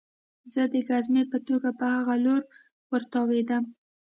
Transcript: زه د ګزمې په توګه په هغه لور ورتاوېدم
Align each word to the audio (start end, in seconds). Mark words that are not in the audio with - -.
زه 0.53 0.61
د 0.73 0.75
ګزمې 0.89 1.23
په 1.31 1.37
توګه 1.47 1.69
په 1.79 1.85
هغه 1.95 2.15
لور 2.25 2.41
ورتاوېدم 2.91 3.63